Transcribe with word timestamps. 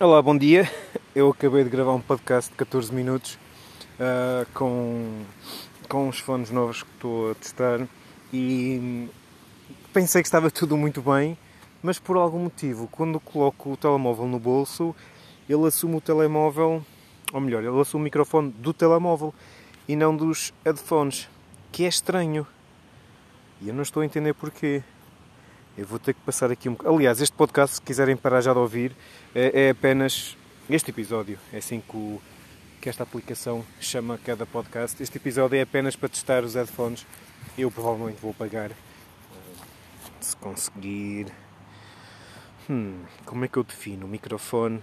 Olá, 0.00 0.22
bom 0.22 0.38
dia. 0.38 0.70
Eu 1.12 1.30
acabei 1.30 1.64
de 1.64 1.70
gravar 1.70 1.92
um 1.92 2.00
podcast 2.00 2.52
de 2.52 2.56
14 2.56 2.94
minutos 2.94 3.36
uh, 3.98 4.46
com, 4.54 5.24
com 5.88 6.08
os 6.08 6.20
fones 6.20 6.52
novos 6.52 6.84
que 6.84 6.90
estou 6.90 7.32
a 7.32 7.34
testar 7.34 7.80
e 8.32 9.08
pensei 9.92 10.22
que 10.22 10.28
estava 10.28 10.52
tudo 10.52 10.76
muito 10.76 11.02
bem, 11.02 11.36
mas 11.82 11.98
por 11.98 12.16
algum 12.16 12.38
motivo, 12.38 12.86
quando 12.92 13.18
coloco 13.18 13.72
o 13.72 13.76
telemóvel 13.76 14.28
no 14.28 14.38
bolso, 14.38 14.94
ele 15.48 15.66
assume 15.66 15.96
o 15.96 16.00
telemóvel, 16.00 16.80
ou 17.32 17.40
melhor, 17.40 17.64
ele 17.64 17.80
assume 17.80 18.02
o 18.02 18.04
microfone 18.04 18.52
do 18.52 18.72
telemóvel 18.72 19.34
e 19.88 19.96
não 19.96 20.16
dos 20.16 20.54
headphones, 20.64 21.28
que 21.72 21.84
é 21.84 21.88
estranho. 21.88 22.46
E 23.60 23.68
eu 23.68 23.74
não 23.74 23.82
estou 23.82 24.02
a 24.04 24.06
entender 24.06 24.32
porquê. 24.32 24.80
Eu 25.78 25.86
vou 25.86 26.00
ter 26.00 26.12
que 26.12 26.20
passar 26.22 26.50
aqui 26.50 26.68
um 26.68 26.76
Aliás, 26.84 27.20
este 27.20 27.36
podcast, 27.36 27.76
se 27.76 27.82
quiserem 27.82 28.16
parar 28.16 28.40
já 28.40 28.52
de 28.52 28.58
ouvir, 28.58 28.96
é, 29.32 29.66
é 29.66 29.70
apenas 29.70 30.36
este 30.68 30.90
episódio. 30.90 31.38
É 31.52 31.58
assim 31.58 31.80
que, 31.80 31.96
o, 31.96 32.20
que 32.80 32.88
esta 32.88 33.04
aplicação 33.04 33.64
chama 33.80 34.18
cada 34.18 34.44
podcast. 34.44 35.00
Este 35.00 35.18
episódio 35.18 35.56
é 35.56 35.62
apenas 35.62 35.94
para 35.94 36.08
testar 36.08 36.42
os 36.42 36.56
headphones. 36.56 37.06
Eu 37.56 37.70
provavelmente 37.70 38.20
vou 38.20 38.34
pagar. 38.34 38.72
Se 40.20 40.36
conseguir. 40.38 41.28
Hum, 42.68 43.04
como 43.24 43.44
é 43.44 43.48
que 43.48 43.56
eu 43.56 43.62
defino? 43.62 44.04
O 44.04 44.08
microfone. 44.08 44.82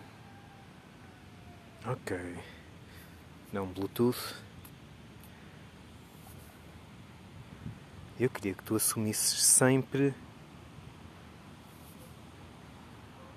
Ok. 1.85 2.17
Não, 3.51 3.65
Bluetooth. 3.65 4.33
Eu 8.17 8.29
queria 8.29 8.53
que 8.53 8.63
tu 8.63 8.77
assumisses 8.77 9.43
sempre 9.43 10.13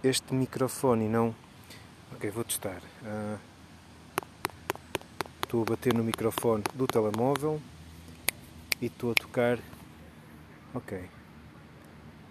este 0.02 0.32
microfone 0.32 1.06
e 1.06 1.08
não. 1.08 1.34
Ok, 2.12 2.30
vou 2.30 2.44
testar. 2.44 2.80
Uh, 3.02 3.38
estou 5.42 5.62
a 5.62 5.64
bater 5.64 5.92
no 5.94 6.04
microfone 6.04 6.62
do 6.74 6.86
telemóvel 6.86 7.60
e 8.80 8.86
estou 8.86 9.12
a 9.12 9.14
tocar. 9.14 9.58
Ok. 10.74 11.08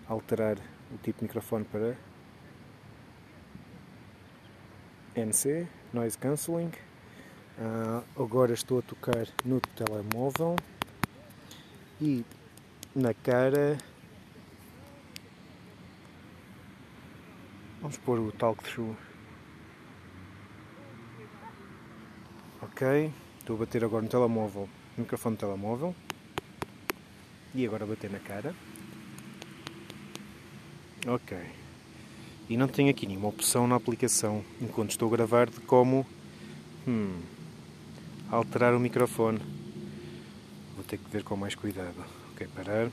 Alterar 0.08 0.58
o 0.94 0.98
tipo 1.04 1.20
de 1.20 1.26
microfone 1.26 1.66
para 1.66 1.98
NC, 5.16 5.68
Noise 5.92 6.18
Cancelling. 6.18 6.72
Uh, 7.58 8.22
agora 8.22 8.54
estou 8.54 8.80
a 8.80 8.82
tocar 8.82 9.28
no 9.44 9.60
telemóvel 9.60 10.56
e 12.00 12.24
na 12.96 13.14
cara 13.14 13.78
Vamos 17.82 17.98
pôr 17.98 18.20
o 18.20 18.32
talk 18.32 18.64
through. 18.64 18.96
Ok. 22.62 23.12
Estou 23.40 23.56
a 23.56 23.60
bater 23.60 23.84
agora 23.84 24.04
no 24.04 24.10
telemóvel, 24.10 24.68
no 24.98 25.04
microfone 25.04 25.36
do 25.36 25.40
telemóvel. 25.40 25.96
E 27.56 27.66
agora 27.66 27.86
bater 27.86 28.12
na 28.12 28.20
cara. 28.20 28.54
Ok. 31.06 31.38
E 32.50 32.58
não 32.58 32.68
tenho 32.68 32.90
aqui 32.90 33.06
nenhuma 33.06 33.30
opção 33.30 33.68
na 33.68 33.76
aplicação, 33.76 34.44
enquanto 34.62 34.92
estou 34.92 35.08
a 35.10 35.12
gravar, 35.12 35.50
de 35.50 35.60
como 35.62 36.06
hum, 36.88 37.22
alterar 38.30 38.74
o 38.74 38.80
microfone. 38.80 39.40
Vou 40.76 40.84
ter 40.84 40.98
que 40.98 41.10
ver 41.10 41.24
com 41.24 41.36
mais 41.36 41.56
cuidado. 41.56 42.04
Ok, 42.32 42.48
parar. 42.56 42.90